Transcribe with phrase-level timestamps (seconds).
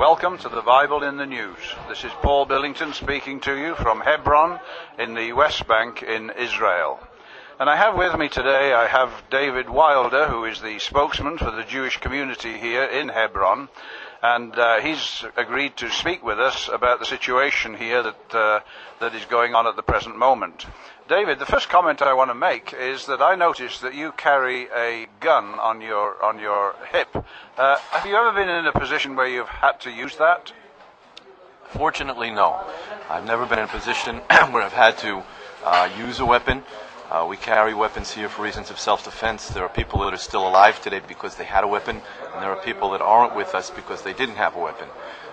[0.00, 1.58] Welcome to the Bible in the News.
[1.90, 4.58] This is Paul Billington speaking to you from Hebron
[4.98, 6.98] in the West Bank in Israel.
[7.58, 11.50] And I have with me today, I have David Wilder, who is the spokesman for
[11.50, 13.68] the Jewish community here in Hebron.
[14.22, 18.60] And uh, he's agreed to speak with us about the situation here that, uh,
[19.00, 20.64] that is going on at the present moment.
[21.10, 24.68] David, the first comment I want to make is that I noticed that you carry
[24.72, 27.08] a gun on your on your hip.
[27.58, 30.52] Uh, have you ever been in a position where you've had to use that?
[31.64, 32.64] Fortunately, no.
[33.08, 34.18] I've never been in a position
[34.52, 35.24] where I've had to
[35.64, 36.62] uh, use a weapon.
[37.10, 39.48] Uh, we carry weapons here for reasons of self-defense.
[39.48, 42.52] There are people that are still alive today because they had a weapon, and there
[42.52, 44.86] are people that aren't with us because they didn't have a weapon.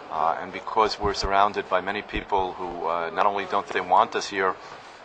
[0.09, 4.15] Uh, and because we're surrounded by many people who uh, not only don't they want
[4.15, 4.55] us here,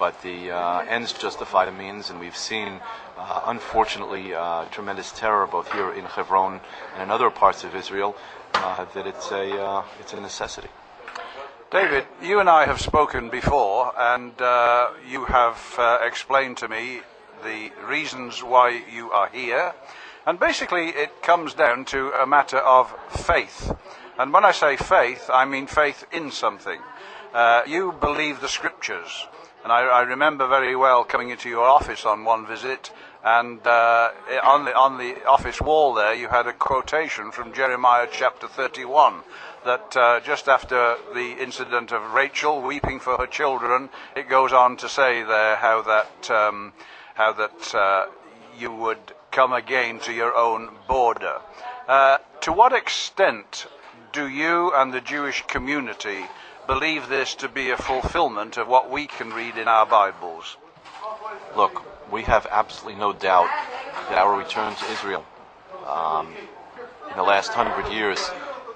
[0.03, 2.81] but the uh, ends justify the means, and we've seen,
[3.17, 6.61] uh, unfortunately, uh, tremendous terror both here in Hebron
[6.95, 8.17] and in other parts of Israel.
[8.53, 10.71] that it's a it's a necessity.
[11.71, 17.03] David, you and I have spoken before, and uh, you have uh, explained to me
[17.45, 19.73] the reasons why you are here.
[20.27, 23.73] And basically, it comes down to a matter of faith.
[24.19, 26.81] And when I say faith, I mean faith in something.
[27.33, 29.29] Uh, you believe the scriptures.
[29.63, 32.91] And I, I, remember very well coming into your office on one visit,
[33.25, 34.11] and uh,
[34.43, 39.21] on, the, on the office wall there, you had a quotation from Jeremiah chapter 31
[39.65, 44.77] that uh, just after the incident of Rachel weeping for her children, it goes on
[44.79, 46.73] to say there how that um,
[47.15, 48.07] how that uh,
[48.59, 51.41] you would come again to your own border.
[51.87, 53.67] Uh, to what extent
[54.13, 56.25] do you and the Jewish community
[56.67, 60.57] believe this to be a fulfillment of what we can read in our Bibles?
[61.57, 63.51] Look, we have absolutely no doubt
[64.09, 65.25] that our return to Israel
[65.87, 66.29] um,
[67.11, 68.31] in the last hundred years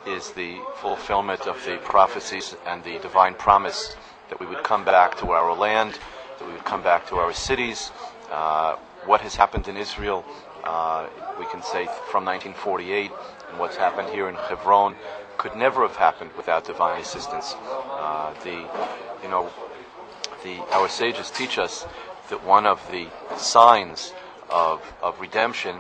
[0.07, 3.97] is the fulfillment of the prophecies and the divine promise
[4.31, 5.99] that we would come back to our land,
[6.39, 7.91] that we would come back to our cities.
[8.31, 10.25] Uh, what has happened in Israel,
[10.65, 11.07] uh,
[11.39, 13.11] we can say from 1948,
[13.51, 14.97] and what's happened here in Hebron
[15.37, 17.55] could never have happened without divine assistance.
[17.57, 18.67] Uh, the,
[19.23, 19.51] you know,
[20.43, 21.87] the our sages teach us
[22.31, 24.13] that one of the signs
[24.51, 25.77] of, of redemption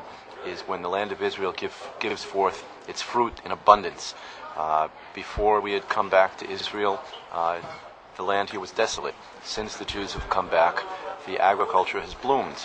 [0.46, 4.14] is when the land of Israel give, gives forth its fruit in abundance.
[4.56, 7.00] Uh, before we had come back to Israel,
[7.32, 7.60] uh,
[8.16, 9.14] the land here was desolate.
[9.44, 10.82] Since the Jews have come back,
[11.26, 12.56] the agriculture has bloomed.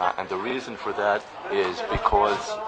[0.00, 2.58] Uh, and the reason for that is because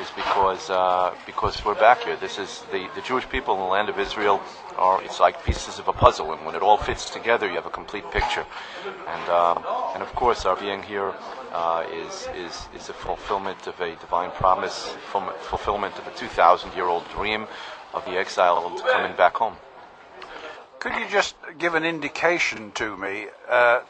[0.00, 2.16] is because uh, because we're back here.
[2.16, 4.40] This is the, the Jewish people in the land of Israel
[4.76, 7.66] are it's like pieces of a puzzle, and when it all fits together, you have
[7.66, 8.46] a complete picture.
[9.06, 9.64] And um,
[9.94, 11.12] and of course, our being here
[11.52, 14.94] uh, is is is a fulfillment of a divine promise,
[15.40, 17.46] fulfillment of a two thousand year old dream
[17.94, 19.56] of the exiled coming back home.
[20.78, 23.80] Could you just give an indication to me uh,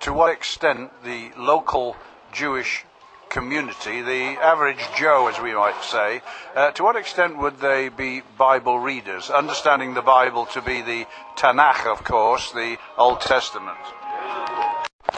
[0.00, 1.96] to what extent the local
[2.32, 2.84] Jewish
[3.32, 6.20] community, the average Joe, as we might say,
[6.54, 11.06] uh, to what extent would they be Bible readers, understanding the Bible to be the
[11.36, 13.78] Tanakh, of course, the Old Testament?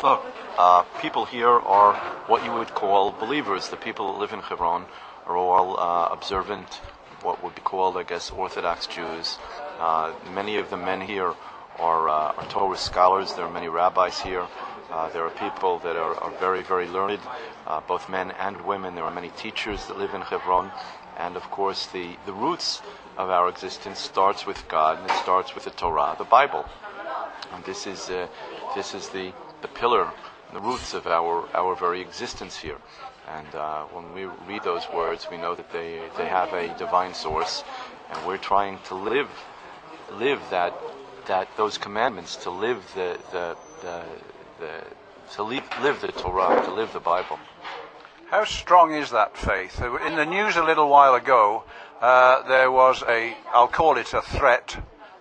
[0.01, 0.25] Look,
[0.57, 1.95] uh, people here are
[2.29, 3.69] what you would call believers.
[3.69, 4.87] The people that live in Hebron
[5.27, 6.69] are all uh, observant,
[7.23, 9.39] what would be called, I guess, Orthodox Jews.
[9.81, 11.35] Uh, many of the men here
[11.81, 13.35] are, uh, are Torah scholars.
[13.35, 14.47] There are many rabbis here.
[14.91, 17.21] Uh, there are people that are, are very, very learned,
[17.67, 18.95] uh, both men and women.
[18.95, 20.71] There are many teachers that live in Hebron.
[21.17, 22.83] And of course, the, the roots
[23.17, 26.65] of our existence starts with God, and it starts with the Torah, the Bible.
[27.53, 28.27] And this is, uh,
[28.75, 30.11] this is the, the pillar,
[30.53, 32.79] the roots of our, our very existence here.
[33.29, 37.15] And uh, when we read those words, we know that they, they have a divine
[37.15, 37.65] source,
[38.11, 39.31] and we're trying to live,
[40.13, 40.75] live that,
[41.27, 44.05] that those commandments, to live the, the, the
[44.59, 44.85] the,
[45.35, 47.39] to live, live the Torah, to live the Bible.
[48.31, 49.81] How strong is that faith?
[49.81, 51.65] In the news a little while ago,
[52.01, 54.77] uh, there was a, I'll call it a threat,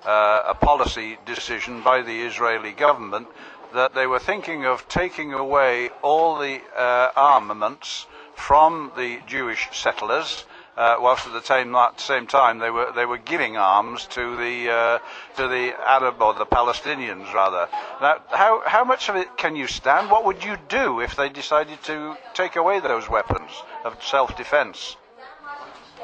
[0.06, 3.28] uh, a policy decision by the Israeli government
[3.74, 10.46] that they were thinking of taking away all the uh, armaments from the Jewish settlers
[10.76, 14.72] uh, whilst at the same, same time they were they were giving arms to the
[14.72, 15.00] uh,
[15.38, 17.68] to the Arab or the Palestinians rather.
[18.02, 20.10] Now, how how much of it can you stand?
[20.10, 23.52] What would you do if they decided to take away those weapons
[23.86, 24.98] of self-defense?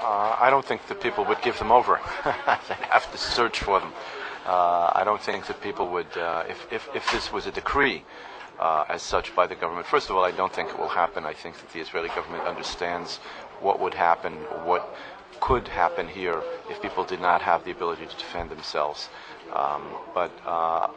[0.02, 2.00] Uh, I don't think the people would give them over.
[2.24, 3.92] They'd have to search for them.
[4.46, 8.06] Uh, I don't think that people would, uh, if, if, if this was a decree
[8.60, 9.88] uh, as such by the government.
[9.88, 11.26] First of all, I don't think it will happen.
[11.26, 13.20] I think that the Israeli government understands
[13.62, 14.34] what would happen,
[14.64, 14.96] what
[15.40, 19.10] could happen here if people did not have the ability to defend themselves.
[19.54, 19.82] Um,
[20.14, 20.88] but uh,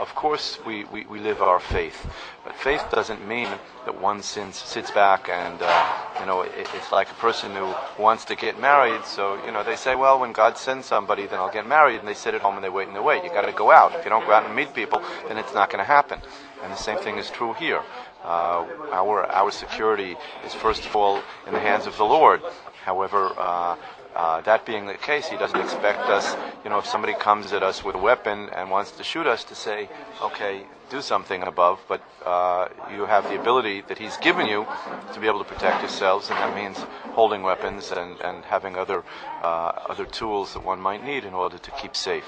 [0.00, 2.10] of course, we, we, we, live our faith.
[2.44, 3.46] But faith doesn't mean
[3.84, 7.72] that one sins, sits back and, uh, you know, it, it's like a person who
[8.02, 9.04] wants to get married.
[9.04, 12.00] So, you know, they say, well, when God sends somebody, then I'll get married.
[12.00, 13.22] And they sit at home and they wait and they wait.
[13.22, 13.94] You've got to go out.
[13.94, 16.20] If you don't go out and meet people, then it's not going to happen.
[16.64, 17.80] And the same thing is true here.
[18.24, 22.42] Uh, our, our security is first of all in the hands of the Lord.
[22.84, 23.76] However, uh,
[24.14, 27.62] uh, that being the case, he doesn't expect us, you know, if somebody comes at
[27.62, 29.88] us with a weapon and wants to shoot us, to say,
[30.22, 34.66] okay, do something above, but uh, you have the ability that he's given you
[35.14, 36.76] to be able to protect yourselves, and that means
[37.12, 39.04] holding weapons and, and having other,
[39.42, 42.26] uh, other tools that one might need in order to keep safe.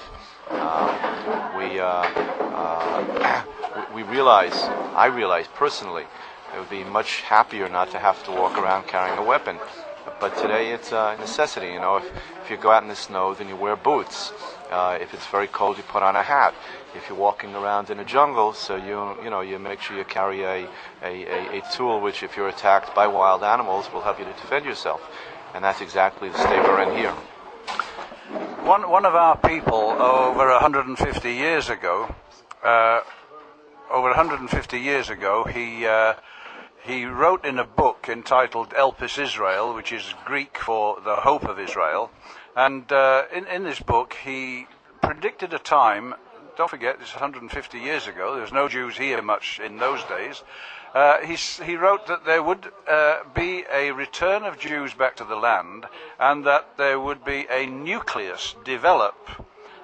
[0.49, 1.85] Uh, we, uh,
[2.53, 3.43] uh,
[3.95, 4.53] we realize,
[4.95, 6.05] I realize personally,
[6.55, 9.59] it would be much happier not to have to walk around carrying a weapon.
[10.19, 11.67] But today it's a necessity.
[11.67, 12.05] You know, if,
[12.43, 14.31] if you go out in the snow, then you wear boots.
[14.71, 16.53] Uh, if it's very cold, you put on a hat.
[16.95, 20.03] If you're walking around in a jungle, so you you know you make sure you
[20.03, 20.67] carry a,
[21.01, 24.33] a, a, a tool which, if you're attacked by wild animals, will help you to
[24.33, 25.01] defend yourself.
[25.53, 27.11] And that's exactly the state we're in here.
[28.65, 32.13] One one of our people over 150 years ago,
[32.63, 33.01] uh,
[33.91, 35.85] over 150 years ago, he.
[35.85, 36.13] Uh,
[36.83, 41.59] he wrote in a book entitled Elpis Israel, which is Greek for the hope of
[41.59, 42.11] Israel.
[42.55, 44.67] And uh, in, in this book, he
[45.01, 46.13] predicted a time,
[46.57, 50.43] don't forget, is 150 years ago, there was no Jews here much in those days.
[50.93, 55.23] Uh, he, he wrote that there would uh, be a return of Jews back to
[55.23, 55.85] the land
[56.19, 59.15] and that there would be a nucleus develop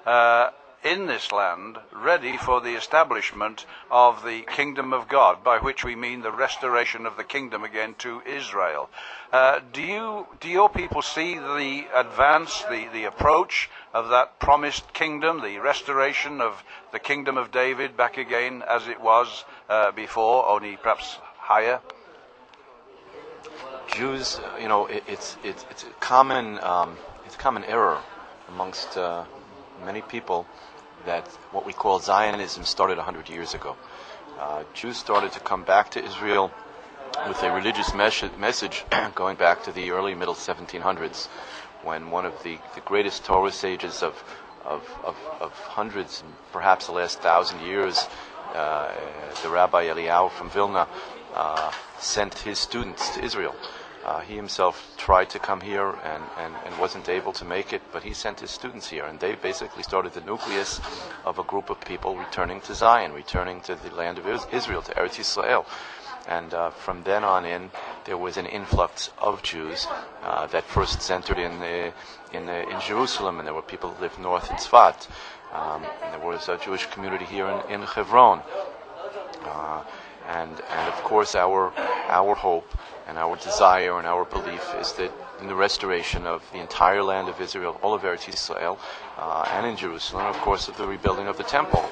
[0.05, 0.49] uh,
[0.83, 5.95] in this land ready for the establishment of the kingdom of God, by which we
[5.95, 8.89] mean the restoration of the kingdom again to Israel.
[9.31, 14.93] Uh, do you do your people see the advance, the, the approach of that promised
[14.93, 20.47] kingdom, the restoration of the kingdom of David back again as it was uh, before,
[20.47, 21.79] only perhaps higher?
[23.87, 26.95] Jews, you know, it, it's, it's it's a common um,
[27.25, 27.99] it's a common error
[28.47, 29.25] amongst uh,
[29.83, 30.47] many people
[31.05, 33.75] that what we call Zionism started 100 years ago.
[34.37, 36.51] Uh, Jews started to come back to Israel
[37.27, 38.85] with a religious mes- message
[39.15, 41.27] going back to the early middle 1700s
[41.83, 44.23] when one of the, the greatest Torah sages of,
[44.63, 48.07] of, of, of hundreds perhaps the last thousand years,
[48.53, 48.93] uh,
[49.43, 50.87] the Rabbi Eliyahu from Vilna,
[51.33, 53.55] uh, sent his students to Israel.
[54.05, 57.81] Uh, he himself tried to come here and, and, and wasn't able to make it,
[57.91, 60.79] but he sent his students here, and they basically started the nucleus
[61.25, 64.93] of a group of people returning to Zion, returning to the land of Israel, to
[64.93, 65.65] Eretz Yisrael.
[66.27, 67.71] And uh, from then on in,
[68.05, 69.87] there was an influx of Jews
[70.23, 71.91] uh, that first centered in the,
[72.31, 75.07] in, the, in Jerusalem, and there were people who lived north in Tzfat.
[75.51, 75.81] Um,
[76.11, 78.43] there was a Jewish community here in, in Hebron.
[80.27, 81.73] And, and of course, our,
[82.07, 82.67] our hope
[83.07, 85.11] and our desire and our belief is that
[85.41, 88.77] in the restoration of the entire land of Israel, all of Eretz Israel,
[89.17, 91.83] uh, and in Jerusalem, of course, of the rebuilding of the temple.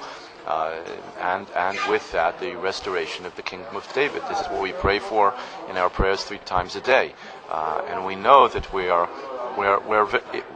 [0.45, 0.77] Uh,
[1.19, 4.21] and, and with that, the restoration of the kingdom of David.
[4.29, 5.33] This is what we pray for
[5.69, 7.13] in our prayers three times a day.
[7.49, 9.09] Uh, and we know that we are
[9.57, 10.07] we're, we're,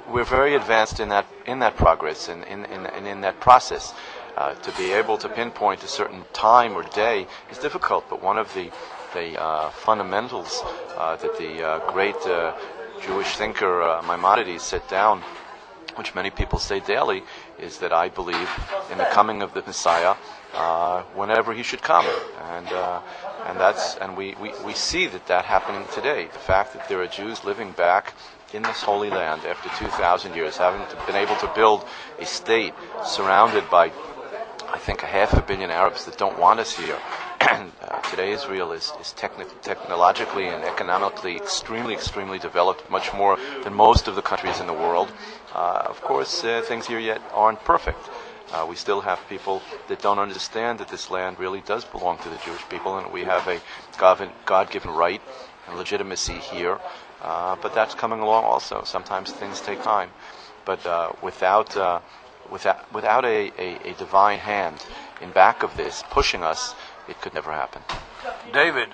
[0.10, 3.94] we're very advanced in that, in that progress and in, in, in, in that process.
[4.38, 8.38] Uh, to be able to pinpoint a certain time or day is difficult, but one
[8.38, 8.72] of the
[9.14, 10.62] the uh, fundamentals
[10.96, 12.54] uh, that the uh, great uh,
[13.06, 15.22] Jewish thinker uh, Maimonides set down,
[15.96, 17.24] which many people say daily,
[17.60, 18.50] is that I believe
[18.90, 20.16] in the coming of the Messiah
[21.14, 22.06] whenever he should come,
[22.54, 22.68] and
[23.48, 26.30] and that's and we, we, we see that that happening today.
[26.32, 28.14] The fact that there are Jews living back
[28.54, 31.86] in this holy land after 2,000 years, having been able to build
[32.20, 32.74] a state
[33.06, 33.92] surrounded by,
[34.74, 36.98] I think, a half a billion Arabs that don't want us here,
[37.42, 43.38] and uh, today Israel is, is techni- technologically and economically extremely, extremely developed, much more
[43.66, 45.12] than most of the countries in the world.
[45.54, 48.00] Uh, of course, uh, things here yet aren't perfect.
[48.54, 52.30] Uh, we still have people that don't understand that this land really does belong to
[52.30, 53.60] the Jewish people, and we have a
[53.98, 55.22] God-given right
[55.68, 56.80] and legitimacy here.
[57.22, 58.84] Uh, but that's coming along also.
[58.86, 60.10] Sometimes things take time,
[60.66, 61.76] but uh, without
[62.52, 64.86] without without a, a, a divine hand
[65.22, 66.76] in back of this pushing us
[67.08, 67.82] it could never happen.
[68.54, 68.90] David,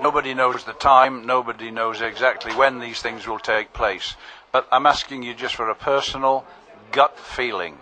[0.00, 4.16] nobody knows the time, nobody knows exactly when these things will take place.
[4.52, 6.44] But I'm asking you just for a personal
[6.92, 7.78] gut feeling.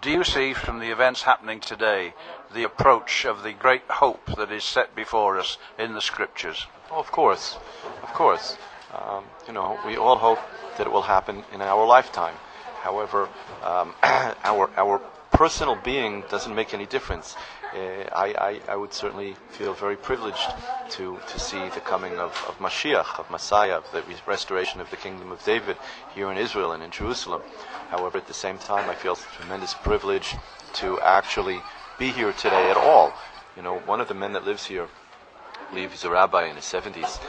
[0.00, 2.14] Do you see from the events happening today
[2.52, 6.66] the approach of the great hope that is set before us in the scriptures?
[6.90, 7.58] Oh, of course,
[8.02, 8.56] of course.
[8.94, 10.40] um, you know, we all hope
[10.78, 12.34] that it will happen in our lifetime.
[12.80, 13.28] However,
[13.62, 17.36] um, our our personal being doesn't make any difference.
[17.72, 20.50] Uh, I, I, I, would certainly feel very privileged
[20.90, 24.96] to, to see the coming of, of Mashiach, of Messiah, of the restoration of the
[24.96, 25.76] kingdom of David
[26.12, 27.42] here in Israel and in Jerusalem.
[27.90, 30.34] However, at the same time, I feel tremendous privilege
[30.74, 31.60] to actually
[31.98, 33.12] be here today at all.
[33.56, 36.56] You know, one of the men that lives here, I believe he's a rabbi in
[36.56, 37.20] his 70s,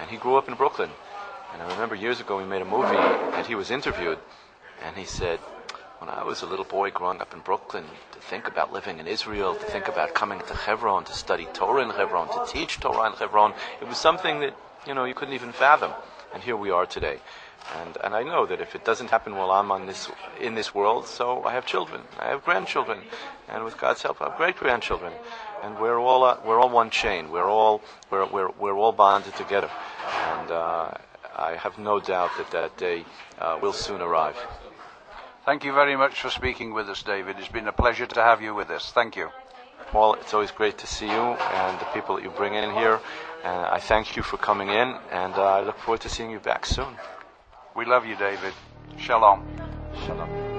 [0.00, 0.90] and he grew up in Brooklyn.
[1.52, 4.18] And I remember years ago we made a movie and he was interviewed,
[4.84, 5.38] and he said,
[5.98, 9.06] when I was a little boy growing up in Brooklyn, to think about living in
[9.06, 13.10] Israel, to think about coming to Hebron, to study Torah in Hebron, to teach Torah
[13.10, 14.56] in Hebron, it was something that,
[14.86, 15.92] you know, you couldn't even fathom.
[16.32, 17.18] And here we are today.
[17.76, 20.08] And, and I know that if it doesn't happen while I'm on this,
[20.40, 23.00] in this world, so I have children, I have grandchildren,
[23.48, 25.12] and with God's help, I have great grandchildren.
[25.62, 27.30] And we're all, uh, we're all one chain.
[27.30, 29.70] We're all, we're, we're, we're all bonded together.
[30.38, 30.90] And uh,
[31.36, 33.04] I have no doubt that that day
[33.38, 34.36] uh, will soon arrive.
[35.46, 37.36] Thank you very much for speaking with us, David.
[37.38, 38.92] It's been a pleasure to have you with us.
[38.92, 39.30] Thank you.
[39.90, 43.00] Paul, it's always great to see you and the people that you bring in here.
[43.42, 46.40] And I thank you for coming in, and uh, I look forward to seeing you
[46.40, 46.94] back soon.
[47.74, 48.52] We love you, David.
[48.98, 49.46] Shalom.
[50.04, 50.49] Shalom.